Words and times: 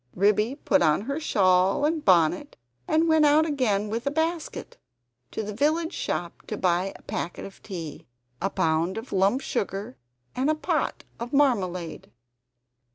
Ribby 0.15 0.55
put 0.55 0.81
on 0.81 1.01
her 1.01 1.19
shawl 1.19 1.85
and 1.85 2.03
bonnet 2.03 2.57
and 2.87 3.07
went 3.07 3.23
out 3.23 3.45
again 3.45 3.87
with 3.87 4.07
a 4.07 4.09
basket, 4.09 4.75
to 5.29 5.43
the 5.43 5.53
village 5.53 5.93
shop 5.93 6.33
to 6.47 6.57
buy 6.57 6.91
a 6.95 7.03
packet 7.03 7.45
of 7.45 7.61
tea, 7.61 8.07
a 8.41 8.49
pound 8.49 8.97
of 8.97 9.13
lump 9.13 9.41
sugar, 9.41 9.95
and 10.35 10.49
a 10.49 10.55
pot 10.55 11.03
of 11.19 11.33
marmalade. 11.33 12.09